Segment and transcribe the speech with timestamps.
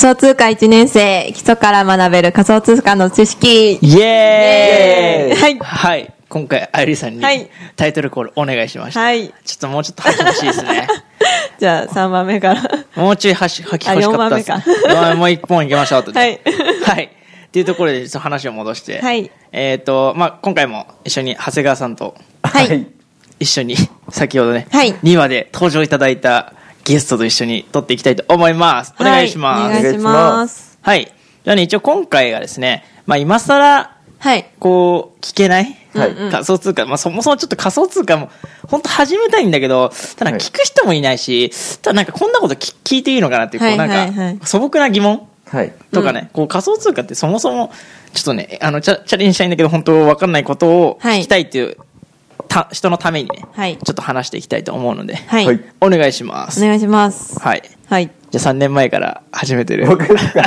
[0.00, 3.78] 想通貨1年生、基礎から学べる仮想通貨の知識。
[3.82, 6.14] イエーイはいはい。
[6.30, 9.00] 今回、あゆりさんにはいタイトルコールお願いしました。
[9.00, 9.28] はい。
[9.44, 10.88] ちょっともうちょっと吐き欲しいですね。
[11.60, 12.62] じゃあ、3番目から。
[12.96, 14.50] もうちょい吐き吐き欲しかったです。
[14.50, 16.18] あ四番あ もう一本行きましょうと。
[16.18, 16.40] はい。
[16.82, 17.04] はい。
[17.04, 19.00] っていうところで、ちょっと話を戻して。
[19.00, 22.86] はいえっ、と、まあ、今回も一緒に長谷川さんとはい。
[23.38, 23.76] 一緒に、
[24.08, 28.94] 先ほどね、はい2話で登場いただいたゲストと一緒に撮っていきたいと思います。
[29.00, 29.62] お願いします。
[29.62, 29.74] はいい。
[29.74, 30.78] はお願いします。
[31.44, 34.50] じゃあね、一応今回がですね、まあ、今更、はい。
[34.58, 36.84] こう、聞けない、はい仮想通貨。
[36.84, 38.28] まあ、そもそもちょっと仮想通貨も、
[38.68, 45.72] 本当始めたいんだけど、ただはい聞く人もいないし、ただなんかこんなこと聞聞いていいのかなっていう、こうはいなんかはいはい、素朴な疑問はい。
[45.90, 47.72] とかね、こう仮想通貨ってそもそも、
[48.12, 51.78] ちょっとね、あの、チャチャレンジしたいんだけど、本当わかんないことをはい聞きたいっていう、
[52.50, 55.46] た人のためにね、はいちょっと話していきたいと思うので、はい。
[55.46, 56.62] はいお願いします。
[56.62, 57.38] お願いします。
[57.38, 57.62] はい。
[57.86, 58.10] はい。
[58.30, 59.86] じゃあ3年前から始めてる。
[59.86, 60.42] 僕ですか？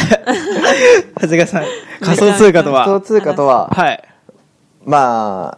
[1.16, 1.64] 長谷川さん、
[2.02, 4.04] 仮想通貨と仮想は、通貨とは、はい。
[4.86, 5.58] ま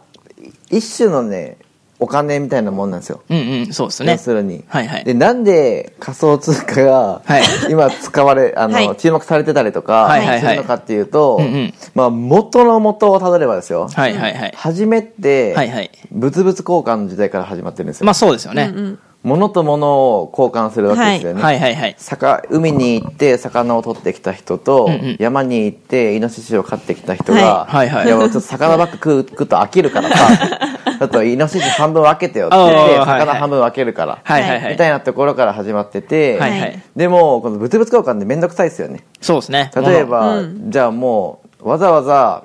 [0.70, 1.56] 一種のね、
[1.98, 3.22] お金みたいなもんなんですよ。
[3.28, 4.12] うんうん、そうですね。
[4.12, 4.64] 要するに。
[4.68, 13.88] はいはいで、なんで仮想通貨が、はい 今使われ、あの、はい注目されてたりとか、はいはいはいするのかっていうと、うんうんまあ、元の元をたどればですよ。
[13.92, 14.52] はいはいはい。
[14.56, 15.90] 初めって、はいはい。
[16.12, 18.06] 物々交換の時代から始まってるんですよ。
[18.06, 18.72] まあそうですよね。
[18.74, 21.42] うん物と物を交換するわけですよね。
[21.42, 21.96] はいはいはい。
[21.98, 30.60] 魚海に行って魚を取ってきた人と、うんうん山に行ってイノシシを飼ってきた人が、はいはいはいやちょっと魚ばっか食う食うと飽きるからさ
[30.98, 34.62] ちょっとイノシシ半分分けてよって言って魚半分分けるから、はいはい。
[34.62, 34.72] はい。
[34.72, 36.82] みたいなところから始まってて、はいはい。
[36.94, 39.04] でもこの物々交換って面倒くさいですよね。
[39.20, 39.70] そうですね。
[39.74, 40.70] 例えば、うん。
[40.70, 42.44] じゃあもうわざわざ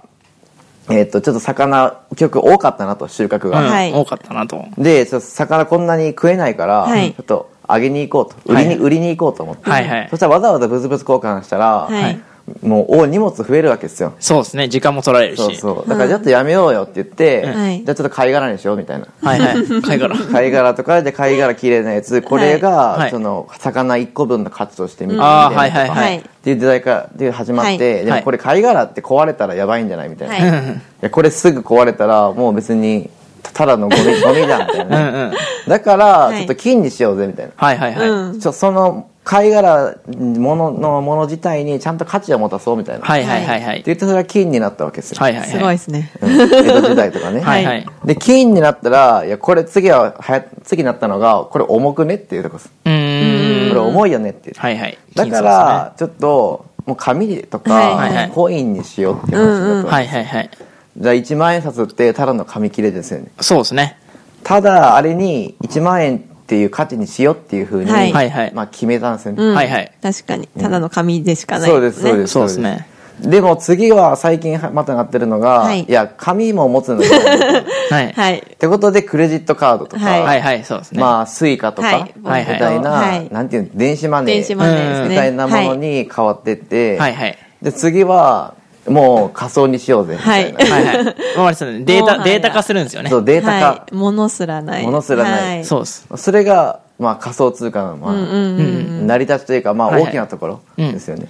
[0.89, 3.93] えっ、とちょっと魚結構多かったなと収穫が、うんはい。
[3.93, 4.65] 多かったなと。
[4.77, 7.13] でちょっと魚こんなに食えないから、はい。
[7.13, 10.07] ちょっとあげに行こうと売りに,、はい売りに行こうと思って、はいはい。
[10.09, 12.21] そしたらわざわざ物々交換したら、はい
[12.61, 14.13] もうお荷物増えるわけですよ。
[14.19, 14.67] そうですね。
[14.69, 15.39] 時間も取られるし。
[15.39, 15.89] そうそう。
[15.89, 17.83] だからちょっとやめようよって言って、はい。
[17.83, 19.07] じゃあちょっと貝殻にしようみたいな。
[19.21, 19.65] はいはい。
[19.81, 20.15] 貝殻。
[20.17, 23.11] 貝殻とかで貝殻綺麗なやつこれが、はい。
[23.11, 26.17] その魚1個分の価値として見てみてあーはいはいはい。
[26.17, 28.05] っていう時代からで始まって、はい。
[28.05, 30.71] でもこれ貝殻って壊れたらやばいんじゃないみたいな、はい。
[30.71, 33.09] いやこれすぐ壊れたらもう別に
[33.53, 34.99] ただのゴミゴミじゃんみたいな。
[34.99, 35.21] ね、うん。
[35.23, 35.33] うん。
[35.67, 36.37] だからはい。
[36.37, 38.09] ちょっと金にしようぜみたいな、はいはいはい。
[38.09, 38.39] うん。
[38.39, 43.75] ちょその貝殻もののもの自体にちゃんと価値を持たそうみたいな、はいはいはいはい。
[43.75, 45.49] って言ってそれが金になったわけですよ、はいはいはい。
[45.51, 46.11] すごいですね。
[46.21, 47.87] うん江戸時代とかね、 はいはい。
[48.03, 53.69] で金になったらいやこれ次ははや次になったのがこれ重くねっていうとこですうーん。
[53.69, 54.97] これ重いよねっていうはいはい。
[55.13, 60.49] だからちょっともう紙とか、はいはいコインにしようっていう話になったわけはいはいはい。
[60.97, 63.97] じゃあ1万円札ってただの紙切れですよねそうですね。
[64.43, 69.91] ただあれに1万円っていう価値にしようっていうふうに、はいまあ、決めたんですよね、うんはいはい。
[70.01, 70.47] 確かに。
[70.47, 71.69] ただの紙でしかない。
[71.69, 72.87] そうですそうですそうですね。
[73.21, 77.13] でも次は最近はまたなってるのが、はいい、や紙も持つのよっ
[77.89, 78.11] はい。
[78.11, 78.41] はい。
[78.59, 80.99] てことでクレジットカードとか、はいはいはい、そうですね。
[80.99, 85.07] まあスイカとか、はいみたいな、はいなんていうの電子マネー電子マネーですね。
[85.07, 87.37] みたいなものに変わってって、はいはい。
[87.61, 88.55] で次は
[88.87, 90.71] もう仮想にしようぜみたいな、はい。
[90.71, 91.05] はいはい。
[91.37, 93.09] まあ、データ、データ化するんですよね。
[93.09, 93.95] そうデータ化、はい。
[93.95, 94.83] ものすらない。
[94.83, 95.55] ものすらない。
[95.57, 95.65] はい。
[95.65, 96.07] そうです。
[96.15, 98.13] それが、まあ、仮想通貨の、まあ。
[98.13, 101.29] 成り立ちというか、まあ、大きなところですよね、うん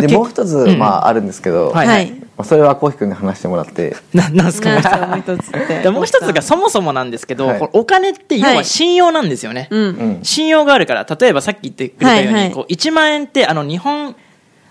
[0.00, 0.78] でもう一つ、うん。
[0.78, 2.12] まあ、あるんですけど、はい
[2.44, 3.96] それはコウヒ君に話してもらって。
[4.14, 5.82] な、なんすかもう一つって。
[5.82, 9.66] でもう一つがそもそもなんですけど、お金って要は信用なんですよね。
[9.72, 9.80] うん。
[9.80, 14.14] うん信用があるから、例えばさっき言ってくれたように、こう1万円ってあの日本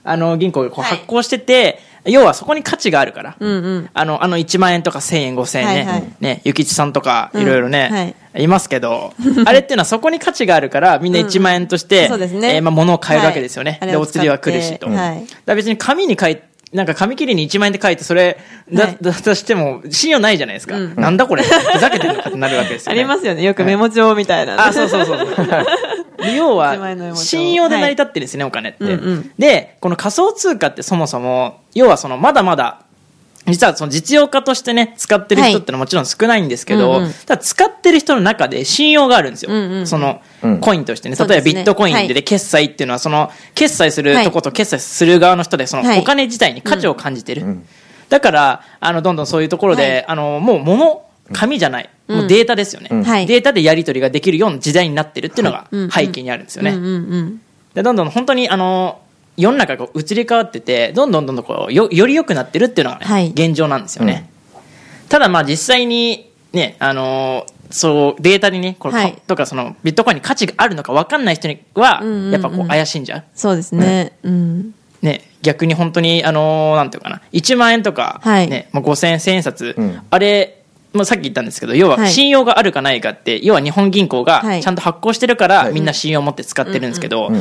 [0.05, 0.91] あの銀行がこうはい。
[0.91, 3.89] 発行してて、要はそこに価値があるから、うんうん。
[3.93, 6.13] あのあの1万円とか1000円5000円ね,、はいはい。
[6.19, 7.41] ねゆきちさんとかうん。
[7.41, 8.43] いろいろね、はい。
[8.43, 9.13] い、ますけど。
[9.45, 12.55] あれっていうのはそこに価値があるからみんな1万円として、そうですね。
[12.55, 13.91] えーまあ、物を買えるわけですよね、はい。
[13.91, 15.25] でお釣りは来るしと、はい。
[15.45, 16.37] だ別に紙に書い
[16.73, 18.37] なんか紙切りに1万円で書いてそれ
[18.71, 18.97] だ,、はい。
[19.01, 20.95] だとしても信用ないじゃないですか、うん。
[20.95, 21.43] なんだこれ。
[21.43, 23.43] ふざけてるのかってなるわけですよあねりますよね。
[23.43, 24.67] よくメモ帳みたいな。
[24.67, 25.27] あ、そうそうそう
[26.35, 28.85] 要は、帳信用で成り立ってるんですね、お金って、
[29.37, 32.81] で、この仮想通貨ってそもそも、要はその、まだまだ、
[33.47, 36.99] 実はその実用化としてね、使ってる人ってのはもちろん少ないんですけど、はい。
[36.99, 37.13] うんうん。
[37.13, 39.51] ただ使ってる人の中で信用があるんですよ。
[39.51, 41.15] うんうんそのうん、コインとしてね。
[41.15, 45.99] 例えばビットコインではで決済っていうのは、その、決済するとこと決済する側の人で、そのはい。
[45.99, 47.45] お金自体に価値を感じてる。
[47.45, 47.65] ん。
[48.09, 50.05] だから、あの、どんどんそういうところで、はい。
[50.07, 51.03] あの、もう物、
[51.33, 51.89] 紙じゃない。
[52.07, 52.89] もうデータですよね。
[52.91, 53.03] うん。
[53.03, 53.25] はい。
[53.25, 56.71] データでやり取りができるような時代になってるっていうのが背景にあるんですよね。
[56.71, 57.41] うんうんうん。
[57.73, 59.01] でどんどん本当にあの
[59.37, 63.29] 世の中がこう移り変わっててどんどんどんどんこうよより良くなってるっていうのがね、はい。
[63.29, 64.29] 現状なんですよね、
[65.09, 69.21] ただまあ実際にねあのそうデータにねこれ、はい。
[69.27, 72.31] とかそのビットコインに価値があるのか分かんない人には、うんうんうん。
[72.31, 73.23] やっぱこう怪しんじゃう。
[73.35, 74.17] そうですね。
[74.23, 74.73] うん。
[75.01, 78.49] ね、逆に本当に、あのーなんていうかな、1万円とか、はい。
[78.49, 80.01] ね、まあ、5000円、1000円札、うん。
[80.09, 80.56] あれ、
[80.93, 82.09] まあ、さっき言ったんですけど、要ははい。
[82.09, 84.63] 信用があるかないかって、要は日本銀行がはい。
[84.63, 85.73] ちゃんと発行してるから、はい。
[85.73, 87.31] みんな信用を持って使ってるんですけど、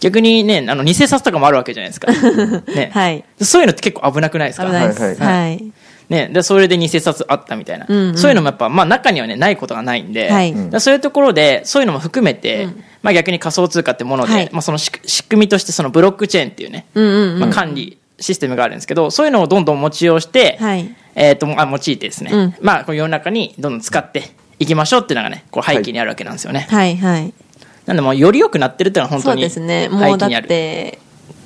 [0.00, 2.10] 逆にね、あの、偽札とかもあるわけじゃないですか。
[2.72, 2.90] ね。
[2.92, 3.24] はい。
[3.40, 4.66] そういうのって結構危なくないですか？
[4.66, 5.02] 危ないです。
[5.02, 5.64] はいはい。
[6.10, 8.18] ね、でそれで偽札あったみたいな、うんうん。
[8.18, 10.54] そういうのもやっぱ、まあ、中にはねないことがないんで、はい。
[10.78, 12.68] そういうところでそういうのも含めて、
[13.02, 14.48] まあ、逆に仮想通貨ってもので、はい。
[14.52, 17.40] まあ、その仕仕組みとしてそのブロックチェーンっていうね、うんうんうん。
[17.40, 27.32] まあ、管理システムがあるんですけどそういうのをどんどん持用して、はいえー、とあ用いてですね、うんまあ、こう世の中にどんどん使っていきましょうっていうのがねこう背景にあるわけなんですよね、はいはい。
[27.86, 29.88] なんでもうより良くなってるっていうのは本当そうに背ですね。
[29.88, 30.98] もうだっ景にあるて、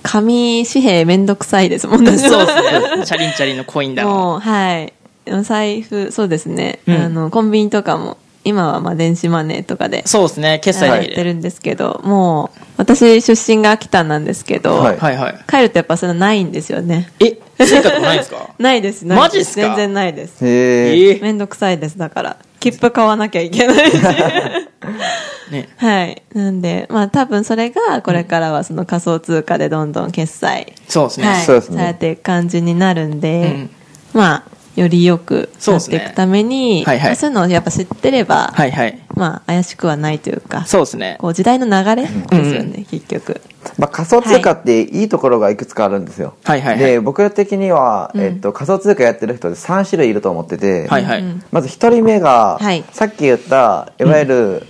[0.02, 2.16] 紙紙幣めんどくさいですもんね。
[2.18, 4.92] そうですねチャリンチャリンのコインだのもう、はい。
[5.30, 6.78] お財布、そうですね。
[6.86, 17.10] うんあの、コンビニとかも、今はまあ電子マネーとかでそうですね決済で、ってるんですけど、もう、私出身が秋田なんですけど、はいはいはい帰るとやっぱそれないんですよね。
[17.20, 18.50] えないんですか？
[18.58, 19.62] ないです、ないマジっすか？
[19.62, 20.44] 全然ないです。
[20.44, 21.08] へえ。
[21.10, 22.36] えーめんどくさいです、だから。
[22.60, 23.96] 切符買わなきゃいけないし。
[25.50, 26.22] ねはい。
[26.34, 33.70] なんで、まあ多分それがこれからはその仮想通貨でどんどん決済、そうですね、はい、そうですねされていく感じになるんで、うん
[34.12, 34.42] まあ、
[34.78, 37.08] よりよくなっていくために、はいはい。
[37.08, 38.98] まあそういうのをやっぱ知ってれば、はいはい。
[39.14, 41.16] まあ怪しくはないというか、そうですね。
[41.20, 43.40] こう時代の流れですよね、結局。
[43.76, 46.34] まあ、仮想通貨っていいところがいくつかあるんですよ。
[46.44, 46.60] はい。
[46.60, 52.84] はいはいで、僕ら的には、えっと、仮想通貨やってる人で3種類いると思ってて、はいはい、まず1人目が、はい。
[52.92, 54.66] さっき言った、いわゆる、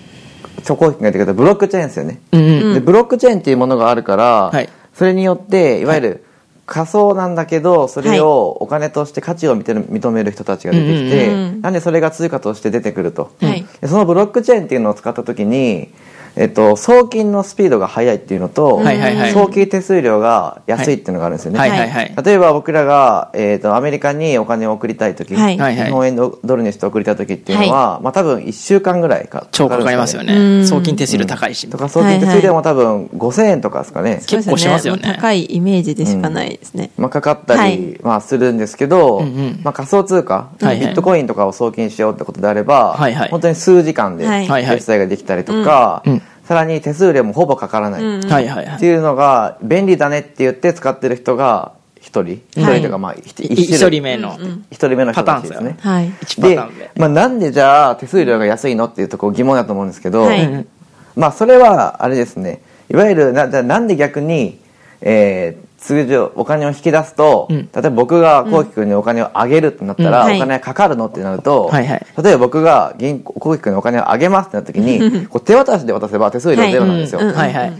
[0.65, 2.21] チョコヒが言ってくれたブロックチェーンですよね。
[2.33, 2.75] うんうん。
[2.75, 4.69] でブロックチェーンっていうものがあるから、はい。
[4.95, 6.25] それによっていわゆる
[6.69, 11.61] 仮想なんだけどそれをお金として価値を認める認める人たちが出てきて、うんうんうん。
[11.63, 13.67] なんでそれが通貨として出てくると、はい。
[13.81, 15.89] でそのブロックチェーンっていうのを使った時に、
[16.37, 19.33] えっと、送金のスピードが速いっていうのと、はいはいはい。
[19.33, 22.15] 送金手数料が安いっていうのがあるんですよね、はいはいはい。
[22.25, 25.59] 例えば僕らが、えー、とアメリカにお金を送りたい時、はい。
[25.59, 25.87] はいはい。
[25.87, 30.29] 日本円ドルにして送りたい時っていうのは、まあ、多分1週間ぐらいか超かかりますよね。
[30.29, 30.67] ね、うん。
[30.67, 35.03] 送金手数料高いし、とか送金手数料も多分5000円とかですかね、結構しますよね。
[35.03, 36.91] そうですもう高いイメージでしかないですね。
[36.97, 38.01] まあ、かかったり、はい。
[38.03, 39.61] まあ、するんですけど、うんうん。
[39.63, 40.81] まあ、仮想通貨、はいはい。
[40.81, 43.31] ビットコインとかを送金しようってことであれば、はいはい。
[43.31, 44.47] 本当に数時間ではい。
[44.47, 44.77] はいはい。
[44.77, 46.13] 決済ができたりとか、うん。
[46.15, 48.77] うんさらに手数料もほぼかからない、うんはいはいはい。
[48.77, 52.41] っていうのが便利だねって言って使ってる人が一人。
[52.53, 54.39] 一人というかまあ一い一人目の、
[54.71, 55.77] 一人目の人たちですね。
[55.79, 56.09] はい。
[56.09, 56.91] 1パで。
[56.97, 60.43] まあ、なんでじゃあ手数料が安いのっていうところ疑問だと思うんですけど、はい。
[60.43, 60.69] うん
[61.17, 62.63] まあそれはあれですね。
[62.91, 64.59] いわゆるなじゃあなんで逆に、
[65.03, 67.57] えー通常お金を引き出すと、うん。
[67.57, 70.27] 例えば僕がこうきくんにお金をあげるってなったら、うん。
[70.27, 70.37] はい。
[70.37, 72.07] お金がかかるのってなると、はいはい。
[72.23, 77.21] 例えば僕が銀行こうきくんにお金をあげますってなった時に こう手渡しで渡せば手数料ゼロなんですよ、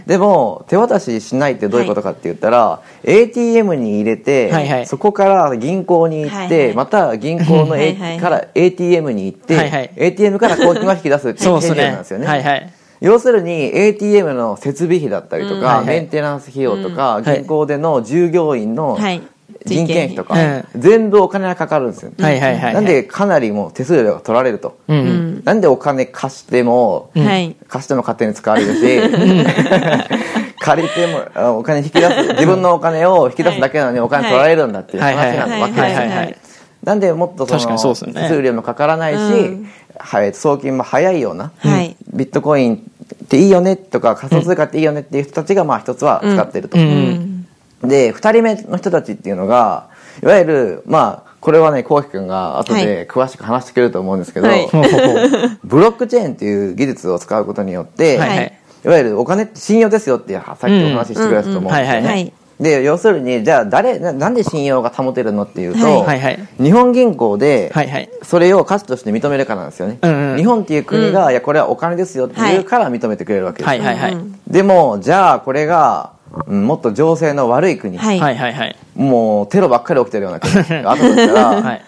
[0.07, 4.85] でも手渡ししないってどういうことかって言ったら、ATM に入れて、はいはい。
[4.85, 6.75] そこから銀行に行って、はいはい。
[6.75, 9.91] また銀行の、A はいはいから ATM に行って、はいはい。
[9.95, 12.27] ATM から公金を引き出すっていう手順なんですよね。
[12.27, 15.63] はいはい要するに ATM の設備費だったりとか、うん。
[15.63, 15.85] はいはい。
[15.85, 17.23] メンテナンス費用とか、はい。
[17.23, 19.21] 銀行での従業員のはい。
[19.65, 20.35] 人件費とか、
[20.75, 22.73] 全部お金がかかるんですよ、はいはいはいはい。
[22.75, 24.97] なんでかなりもう手数料が取られると、うん。
[24.97, 25.07] ううん。
[25.39, 25.43] ん。
[25.43, 27.55] なんでお金貸しても、はい。
[27.67, 29.01] 貸しても勝手に使われるし、
[30.61, 36.59] 借りてもあお金引き出す自分のお金を引き出すだけなのにお金取られるんだっていう話なわけですよ。
[36.83, 41.95] なんでもっとそ確かにそうの手数料もかからないし、うんはい、送金も早いような、はい。
[42.13, 47.45] ビットコインっていいよねとか仮想通貨っていいよねっていう人たちがまあ一つは使ってると、うん。
[47.83, 47.89] うん。
[47.89, 49.89] で2人目の人たちっていうのが
[50.23, 54.69] いわゆるまあこれはねこうきくんが後で詳しく話してくれると思うんですけど、はい。
[55.63, 58.29] ブロックチェーンっていう技術を使うことによって、はい。
[58.29, 58.53] はい
[58.85, 62.07] いわゆるお金って信用ですよってさっきお話ししてくれたと思うんですよね。
[62.07, 62.33] はい。
[62.59, 66.39] で要するにじゃあ誰ななんで信用が保てるのっていうと、はいはいはい。
[66.61, 68.09] 日本銀行ではいはい。
[68.21, 70.37] それを価値として認めるからなんですよね、うんうん。
[70.37, 74.13] 日本っていう国が、いやこれはお金ですよって言うから認めてくれるわけです、はいはいはい。
[74.13, 76.11] うんでもじゃあこれが、
[76.47, 78.19] うんもっと情勢の悪い国、はい。
[78.19, 78.75] はいはいはい。
[78.95, 80.53] もうテロばっかり起きてるような国。
[80.83, 81.81] があったとしたら、はい。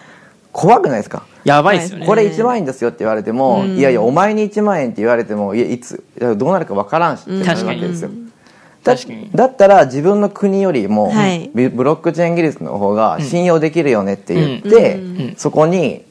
[0.52, 1.24] 怖くないですか？
[1.44, 2.06] やばいですよね。
[2.06, 8.31] これ1万円ですよって言われても、いやいやお前に1万円って言われてもいやいつどうなるかわからんしってなるわけですよ、だ確
[8.84, 16.02] かにだったら自分の国よりも、はいビブロックチェーン技術の方が信用できるよねって言って、んそこに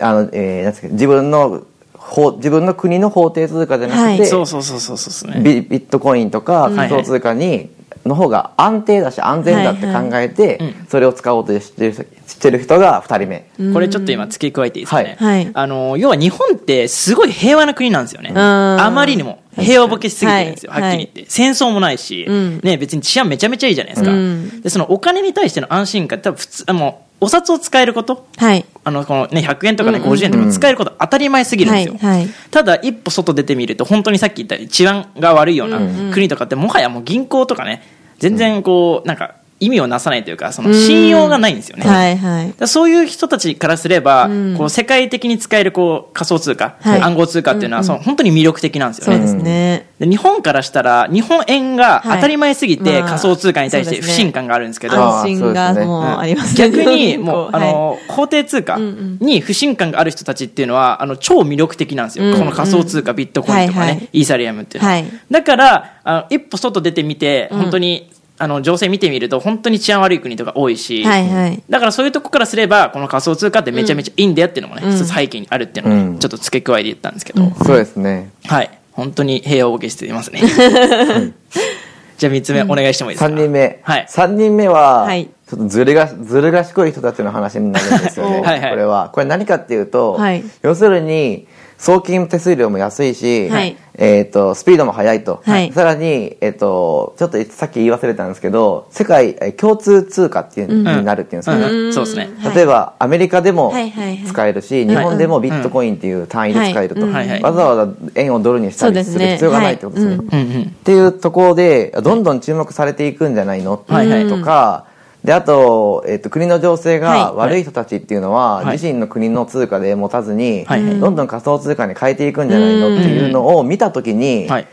[0.00, 1.64] あの、えーなんですか自分の
[1.94, 7.70] 法自分の国の法定通貨じゃなくて、はいそうそうそうそうそうですねビビットコインとか仮想通貨に、
[8.04, 13.72] の方が安定だし安全だって考えて、はいはいそれを使おうとしてる人知ってる人が2人目。
[13.72, 15.16] これちょっと今付け加えていいですかね。
[15.18, 18.30] はいはいあの、要は日本ってすごい平和な国なんですよね。
[18.30, 21.30] んあまりにも平和ボケしすぎてるんですよ、はっきり言って。
[21.30, 22.60] 戦争もないし、ん。
[22.62, 24.10] ね、別に治安めちゃめちゃいいじゃないですか。
[24.10, 24.60] うん。
[24.62, 28.26] で、そのお金に対しての安心感多分普通、あの、お札を使えること。
[28.36, 28.64] はい。
[28.84, 31.96] あの、このね、100円とかね、50円とか使えること当たり前すぎるんですよ。
[32.00, 32.28] はいはい。
[32.50, 35.78] ただ、一歩外出てみると、本当にさっき言ったように治安が悪いような
[36.12, 37.82] 国とかって、もはやもう銀行とかね、
[38.18, 41.86] 全然こう、なんか、意味をなさないというか、その信用がないんですよね。
[41.86, 42.68] はいはい。
[42.68, 44.56] そういう人たちからすれば、ん。
[44.56, 47.00] こう世界的に使えるこう仮想通貨、はい。
[47.00, 49.26] 暗号通貨っていうのは、その本当に魅力的なんですよね。
[49.26, 49.88] そうですね。
[49.98, 56.70] で日本からしたら、日本円が当たり前すぎて、はいまあ仮想通貨に対して不信感があるんですけど、あ安心がもうありますね。
[56.70, 57.72] 逆に、もう、あ はい。
[57.72, 62.24] の、法定通貨に不信感がある人たちっていうのは、あの、超魅力的なんですよ。
[62.26, 64.08] うんこの仮想通貨、ビットコインとかね、はいはい。
[64.12, 64.94] イーサリアムっていうのは。
[64.96, 65.04] はい。
[65.30, 71.62] だから、あの、一歩外出てみて、本当に、あの、情勢見てみると、本当に治安悪い国とか多いし、はいはい。
[71.70, 78.30] だからそういうとこからすれば、この仮想通貨ってめちゃめちゃいいんだよっていうのもね、一つ背景にあるっていうのをね、うんちょっと付け加えて言ったんですけど、そうですね。
[78.46, 78.70] はい。
[78.92, 80.40] 本当に平和をボケしていますね。
[82.16, 83.80] じゃあ三つ目お願いしてもいいですか、3人目。
[83.82, 88.40] はい3人目は、はいちょっとずるが、ずる賢い人たちの話になるんですよね。
[88.46, 89.10] はいはいこれは。
[89.12, 91.46] これ何かっていうと、はい要するに、
[91.84, 93.76] 送金手数料も安いし、はい。
[93.98, 95.42] えっ、と、スピードも速いと。
[95.44, 95.70] はい。
[95.70, 101.66] さらに、えっ、と、ちょっとさっき言い忘れたんですけど、世界えー共通通貨っていう、になるっていうんですかね。
[101.66, 101.92] うん。
[101.92, 102.30] そうですね。
[102.38, 104.24] はい例えば、アメリカでもはいはいはい。
[104.24, 107.02] 使えるし、日本でもビットコインっていう単位で使えると。
[107.02, 107.28] はいはい。
[107.28, 110.16] はいわざわざ円をドルにしたりする必要がないってことですね。
[110.16, 110.40] そうですうん。
[110.40, 110.62] うん。
[110.62, 114.86] っていうところでどんどん注目されていくんじゃないのはいはいとか、
[115.24, 117.36] であと、えっと国の情勢がはい。
[117.36, 118.72] 悪い人たちっていうのは、はい。
[118.72, 120.84] 自身の国の通貨で持たずに、はい。
[120.84, 121.00] はい。
[121.00, 124.66] どんどん仮想通貨に変えていくんじゃないのっていうのを見た時に、はい。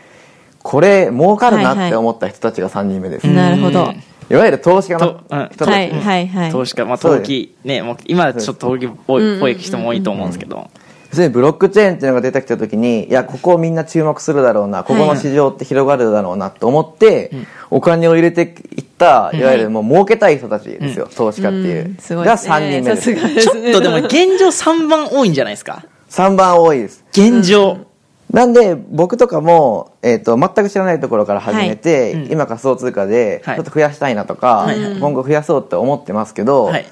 [0.62, 3.92] これ儲かるなって思った人たちが3人目です、なるほど。
[4.30, 6.50] いわゆる投資家の人たち、はいはいはい。
[6.52, 10.70] 投資家、まあ、投機、ね、もう今ちょっと投機っぽいっぽい人も多いと思うんですけど、
[11.12, 17.30] 要するにブロックチェーンっていうのが出てきた時にいやここをみんな注目するだろうなここの市場って広がるだろうなと思って、
[17.68, 22.24] お金を入れていったいわゆるもう儲けたい人たちですよ、投資家っていう、うんすごい。
[22.24, 22.48] がです。
[22.48, 23.42] ね3人目です。
[23.42, 27.04] ちょっとでも現状3番多いんじゃないですか？3番多いです。
[27.10, 27.86] 現状。
[28.30, 32.12] なんで僕とかも、えー、と全く知らないところから始めて、はい。
[32.12, 32.32] うん。
[32.32, 33.56] 今仮想通貨ではい。
[33.56, 34.98] ちょっと増やしたいなとか、はいはい。
[34.98, 36.86] 今後増やそうって思ってますけど、はい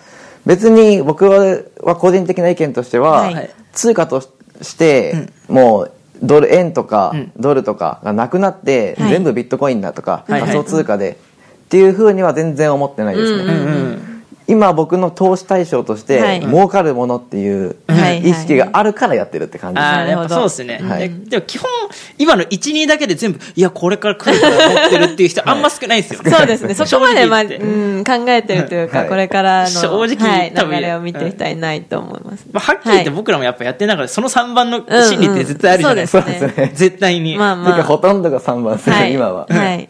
[0.46, 3.50] 別に僕はは個人的な意見としては、はい。
[3.72, 5.92] 通貨として、もう
[6.22, 9.10] ドル円とか、ドルとかがなくなって、はい。
[9.10, 11.18] 全部ビットコインだとか、仮想通貨で、
[11.66, 14.19] っていうふうには全然思ってないですね、うんうんうん。
[14.50, 20.88] 今僕の投資対象として、はい儲かるものっていうはい意識があるからやってるって感じですねああ、やっなるほどぱそうですね。
[20.88, 21.70] はいででも基本、
[22.18, 26.20] 今の1、2だけで全部、いや、これから来るから思ってるっていう人あんま少ないですよ。
[26.24, 26.74] そうですね。
[26.74, 32.46] そこまで、まあ、うん、考えてるというか、はいこれからの、正直流れを見てる人はいないと思います。
[32.52, 36.26] まあ、はっきり言ってはい僕らもやっぱやってながら、その3番の心理って絶対あるじゃないですか。
[36.26, 37.36] うんうんそうですね絶対に。
[37.36, 37.82] まあまあ。
[37.84, 39.88] ほとんどが3番ですね、はい、今は、はい。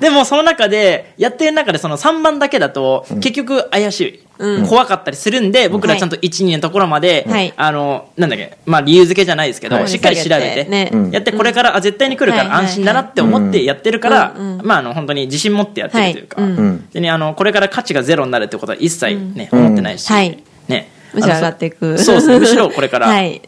[0.00, 4.22] でもその中で、やってる中でその3番だけだと、結局怪しい。
[4.38, 4.66] うん。
[4.66, 7.54] 怖かったりするんで、僕らちゃんと1、2のところまで、はい。
[7.56, 9.88] あの、なんだっけ、まあ理由付けじゃないですけど、はい。
[9.88, 11.10] しっかり調べて、ねうん。
[11.10, 16.50] やってこれから、あ、絶対に来るから安心だなって思ってやってるから、まああの、本当に自信持ってやってるというか、はい。
[16.50, 16.58] うん。
[16.58, 16.88] うん。
[16.90, 19.60] でね、あの、これから価値がゼロになるってことは一切ね、うん。
[19.60, 20.42] 思ってないし、はい。
[20.68, 20.90] ね。
[21.14, 21.96] むしろ上がっていく。
[21.98, 22.38] そそうですね。
[22.40, 23.40] むしろこれから、はい。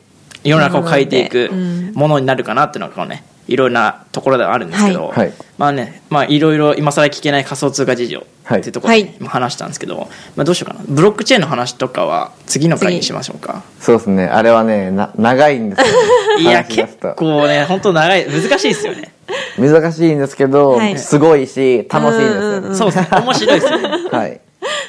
[0.44, 1.92] 世の中を変えていくうん。
[1.94, 5.18] ものになるかなっていうのがこのねいろいろなところではあるんですけど、はい。
[5.18, 5.32] はい。
[5.56, 8.60] まあねまあいろいろ今更聞けない仮想通貨事情ってはい。
[8.60, 10.84] いうところで話したんですけど、まあどうしようかな。
[10.88, 13.64] ブロックチェーンの話とかは次の回にしましょうか。
[13.80, 14.26] そうですね。
[14.26, 15.86] あれはねな長いんですよ
[16.40, 17.14] いや結と。
[17.14, 18.26] 構ね本当長い。
[18.26, 19.12] 難しいですよね。
[19.58, 20.98] 難しいんですけど、はい。
[20.98, 23.08] すごいし楽しいですよね、そうですね。
[23.20, 23.88] 面白いですよね。
[24.12, 24.40] はい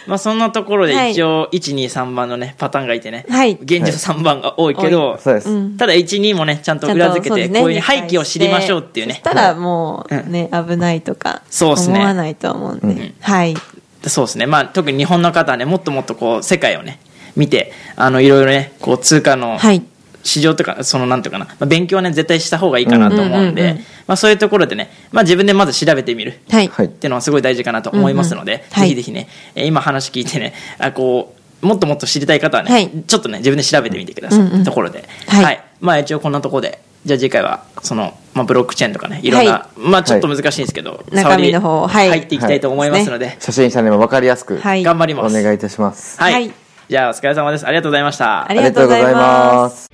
[0.09, 1.11] まあそんなところではい。
[1.11, 3.53] 一応123番のねパターンがいてね、はい。
[3.53, 5.77] 現状3番が多いけど、そうです、うん。
[5.77, 9.13] ただ1、2もね、ちゃんと裏付けて、こういうね廃棄を知りましょうっていうね。
[9.13, 9.23] そし。
[9.23, 11.97] たらもうね、危ないとか、そうっすね。
[11.97, 13.13] 思わないと思うんで。
[13.21, 13.55] はい。
[14.07, 14.45] そうですね。
[14.45, 16.99] まあ、特に日本の方はね、もっともっとこう、世界をね、
[17.35, 19.83] 見て、あの、いろいろね、こう、通貨のはい。
[20.21, 26.39] 市場とか、その、なんていうかな、まあ、勉強はね、絶対した方がいいかなと思うんで、うんうんうんうんまあ、そういうところでね、まあ、自分でまず調べてみる。
[26.49, 26.67] はい。
[26.67, 34.39] はいっていうのはすごい大事かなと思いますので、ぜひぜひね、えー今話聞いてね、あこう、もっともっと知りたい方はね、はいちょっとね、自分で調べてみてください。
[34.39, 35.07] うんうんところで。
[35.27, 44.81] はいまあ一応こんなところで、じゃあ次回は、その、まあブロックチェーンとかね、いろんな、はまあちょっと難しいんですけど、中身の方はい入っていきたいと思いますので、初心者にも分かりやすくはい。
[44.81, 45.39] お頑張ります。
[45.39, 46.33] 願いいたします、はい。
[46.33, 46.51] はい
[46.89, 47.67] じゃあお疲れ様です。
[47.67, 48.51] ありがとうございましたあ。
[48.51, 49.89] りがとうございますす